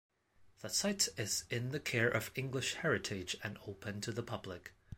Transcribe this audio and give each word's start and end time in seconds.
The 0.61 0.69
site 0.69 1.09
is 1.15 1.43
in 1.51 1.69
the 1.69 1.79
care 1.79 2.09
of 2.09 2.31
English 2.33 2.73
Heritage 2.73 3.37
and 3.43 3.59
open 3.67 4.01
to 4.01 4.11
the 4.11 4.23
public. 4.23 4.73